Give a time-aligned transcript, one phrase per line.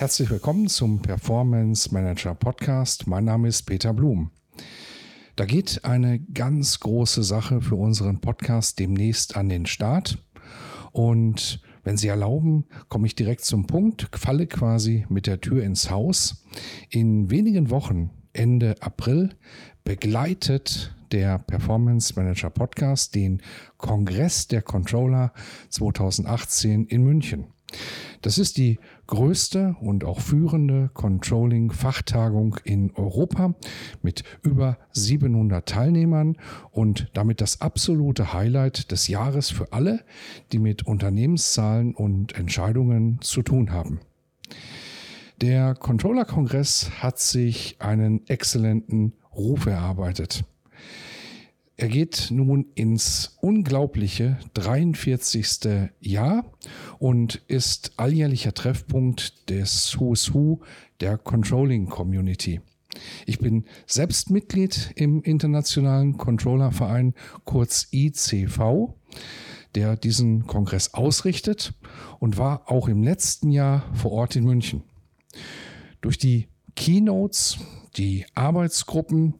[0.00, 3.08] Herzlich willkommen zum Performance Manager Podcast.
[3.08, 4.30] Mein Name ist Peter Blum.
[5.34, 10.18] Da geht eine ganz große Sache für unseren Podcast demnächst an den Start.
[10.92, 15.90] Und wenn Sie erlauben, komme ich direkt zum Punkt, falle quasi mit der Tür ins
[15.90, 16.44] Haus.
[16.90, 19.30] In wenigen Wochen, Ende April,
[19.82, 23.42] begleitet der Performance Manager Podcast den
[23.78, 25.32] Kongress der Controller
[25.70, 27.46] 2018 in München.
[28.22, 33.54] Das ist die größte und auch führende Controlling-Fachtagung in Europa
[34.02, 36.36] mit über 700 Teilnehmern
[36.70, 40.04] und damit das absolute Highlight des Jahres für alle,
[40.52, 44.00] die mit Unternehmenszahlen und Entscheidungen zu tun haben.
[45.40, 50.44] Der Controller-Kongress hat sich einen exzellenten Ruf erarbeitet.
[51.80, 55.90] Er geht nun ins unglaubliche 43.
[56.00, 56.44] Jahr
[56.98, 60.60] und ist alljährlicher Treffpunkt des Who's Who
[61.00, 62.60] der Controlling Community.
[63.26, 68.94] Ich bin selbst Mitglied im Internationalen Controllerverein, kurz ICV,
[69.74, 71.74] der diesen Kongress ausrichtet
[72.18, 74.82] und war auch im letzten Jahr vor Ort in München.
[76.00, 77.58] Durch die Keynotes,
[77.96, 79.34] die Arbeitsgruppen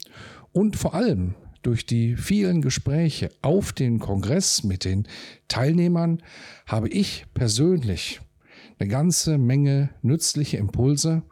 [0.51, 5.07] und vor allem durch die vielen Gespräche auf den Kongress mit den
[5.47, 6.21] Teilnehmern
[6.65, 8.21] habe ich persönlich
[8.79, 11.23] eine ganze Menge nützliche Impulse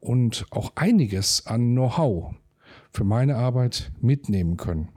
[0.00, 2.34] und auch einiges an Know-how
[2.90, 4.90] für meine Arbeit mitnehmen können.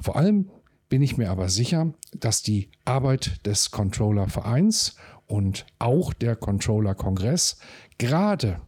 [0.00, 0.50] Vor allem
[0.88, 4.96] bin ich mir aber sicher, dass die Arbeit des Controller Vereins
[5.26, 7.58] und auch der Controller Kongress
[7.98, 8.60] gerade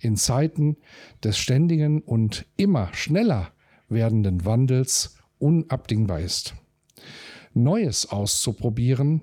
[0.00, 0.76] in Zeiten
[1.22, 3.52] des ständigen und immer schneller
[3.88, 6.54] werdenden Wandels unabdingbar ist.
[7.54, 9.22] Neues auszuprobieren,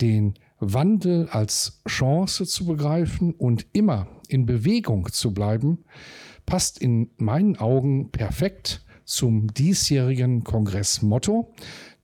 [0.00, 5.84] den Wandel als Chance zu begreifen und immer in Bewegung zu bleiben,
[6.46, 11.52] passt in meinen Augen perfekt zum diesjährigen Kongressmotto,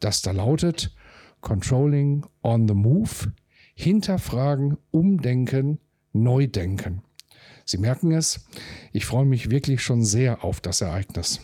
[0.01, 0.95] das da lautet
[1.41, 3.33] Controlling on the Move,
[3.75, 5.79] hinterfragen, umdenken,
[6.13, 7.03] neu denken.
[7.65, 8.47] Sie merken es,
[8.93, 11.41] ich freue mich wirklich schon sehr auf das Ereignis.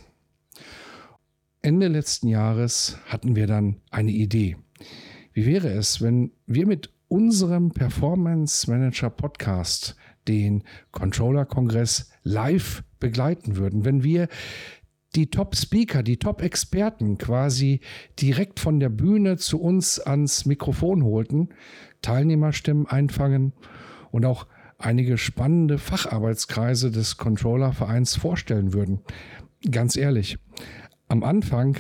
[1.67, 4.57] Ende letzten Jahres hatten wir dann eine Idee.
[5.33, 9.97] Wie wäre es, wenn wir mit unserem Performance Manager Podcast
[10.29, 10.63] den
[10.93, 14.29] Controller Kongress live begleiten würden, wenn wir
[15.17, 17.81] die Top-Speaker, die Top-Experten quasi
[18.21, 21.49] direkt von der Bühne zu uns ans Mikrofon holten,
[22.01, 23.55] Teilnehmerstimmen einfangen
[24.13, 24.47] und auch
[24.79, 29.01] einige spannende Facharbeitskreise des Controller-Vereins vorstellen würden.
[29.69, 30.39] Ganz ehrlich,
[31.09, 31.77] am Anfang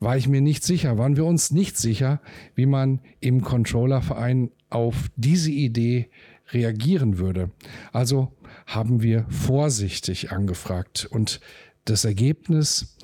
[0.00, 2.20] war ich mir nicht sicher, waren wir uns nicht sicher,
[2.54, 6.10] wie man im Controllerverein auf diese Idee
[6.52, 7.50] reagieren würde.
[7.92, 8.32] Also
[8.66, 11.40] haben wir vorsichtig angefragt und
[11.84, 12.96] das Ergebnis,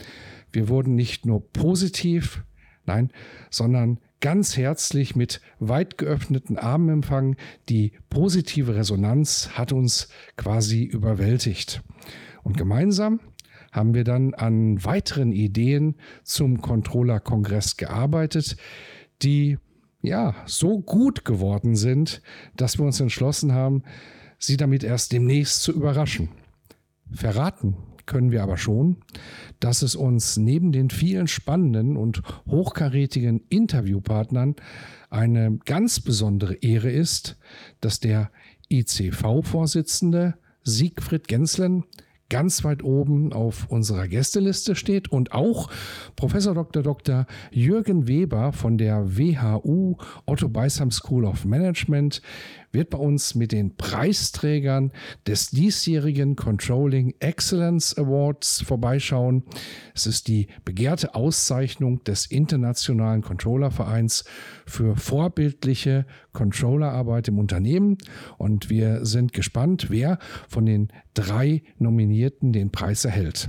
[0.53, 2.45] wir wurden nicht nur positiv,
[2.87, 3.11] nein,
[3.51, 7.37] sondern ganz herzlich mit weit geöffneten Armen empfangen.
[7.69, 11.83] Die positive Resonanz hat uns quasi überwältigt.
[12.43, 13.21] Und gemeinsam
[13.73, 18.57] haben wir dann an weiteren Ideen zum Controller-Kongress gearbeitet,
[19.23, 19.59] die
[20.03, 22.23] ja so gut geworden sind,
[22.57, 23.83] dass wir uns entschlossen haben,
[24.39, 26.31] sie damit erst demnächst zu überraschen.
[27.13, 27.77] Verraten
[28.07, 28.97] können wir aber schon,
[29.61, 34.57] dass es uns neben den vielen spannenden und hochkarätigen Interviewpartnern
[35.11, 37.37] eine ganz besondere Ehre ist,
[37.81, 38.31] dass der
[38.69, 41.85] ICV-Vorsitzende Siegfried Genslen
[42.31, 45.69] ganz weit oben auf unserer Gästeliste steht und auch
[46.17, 46.83] Professor Dr.
[46.83, 47.27] Dr.
[47.51, 52.23] Jürgen Weber von der WHU Otto Beisam School of Management
[52.73, 54.93] wird bei uns mit den Preisträgern
[55.27, 59.43] des diesjährigen Controlling Excellence Awards vorbeischauen.
[59.95, 64.25] Es ist die begehrte Auszeichnung des Internationalen Controllervereins
[64.67, 67.99] für vorbildliche Controllerarbeit im Unternehmen
[68.39, 70.19] und wir sind gespannt, wer
[70.49, 71.63] von den drei
[72.21, 73.49] Nominierten den Preis erhält.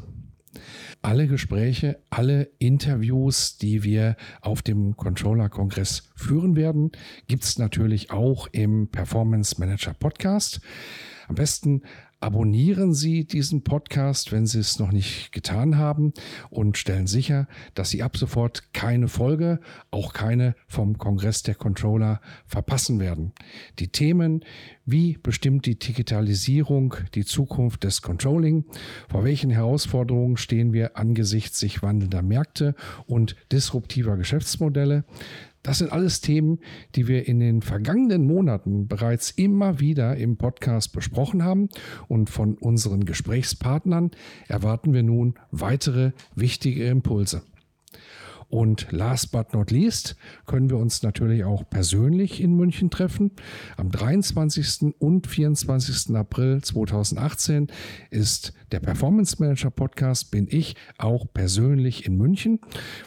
[1.01, 6.91] Alle Gespräche, alle Interviews, die wir auf dem Controller-Kongress führen werden,
[7.27, 10.61] gibt es natürlich auch im Performance Manager Podcast.
[11.27, 11.81] Am besten
[12.23, 16.13] Abonnieren Sie diesen Podcast, wenn Sie es noch nicht getan haben
[16.51, 19.59] und stellen sicher, dass Sie ab sofort keine Folge,
[19.89, 23.33] auch keine vom Kongress der Controller verpassen werden.
[23.79, 24.45] Die Themen,
[24.85, 28.65] wie bestimmt die Digitalisierung die Zukunft des Controlling,
[29.09, 32.75] vor welchen Herausforderungen stehen wir angesichts sich wandelnder Märkte
[33.07, 35.05] und disruptiver Geschäftsmodelle,
[35.63, 36.59] das sind alles Themen,
[36.95, 41.69] die wir in den vergangenen Monaten bereits immer wieder im Podcast besprochen haben
[42.07, 44.11] und von unseren Gesprächspartnern
[44.47, 47.43] erwarten wir nun weitere wichtige Impulse.
[48.51, 53.31] Und last but not least können wir uns natürlich auch persönlich in München treffen.
[53.77, 54.93] Am 23.
[54.99, 56.13] und 24.
[56.17, 57.67] April 2018
[58.09, 62.59] ist der Performance Manager Podcast, bin ich auch persönlich in München.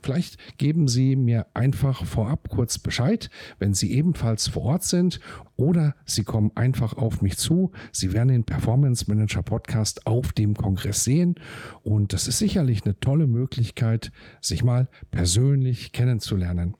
[0.03, 5.21] Vielleicht geben Sie mir einfach vorab kurz Bescheid, wenn Sie ebenfalls vor Ort sind
[5.57, 7.73] oder Sie kommen einfach auf mich zu.
[7.93, 11.37] Sie werden den Performance Manager Podcast auf dem Kongress sehen
[11.83, 16.75] und das ist sicherlich eine tolle Möglichkeit, sich mal persönlich kennenzulernen.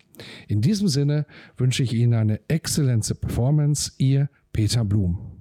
[0.49, 1.27] In diesem Sinne
[1.57, 3.93] wünsche ich Ihnen eine exzellente Performance.
[3.99, 5.34] Ihr Peter Blum.